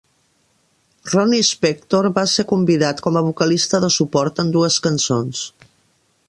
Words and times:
Ronnie 1.09 1.43
Spector 1.49 2.07
va 2.15 2.23
ser 2.31 2.45
convidat 2.53 3.03
com 3.09 3.21
a 3.21 3.23
vocalista 3.29 3.81
de 3.85 3.91
suport 3.99 4.43
en 4.45 4.51
dues 4.57 4.81
cançons. 4.89 5.45